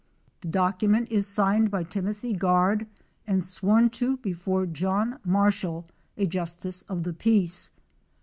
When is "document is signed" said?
0.47-1.69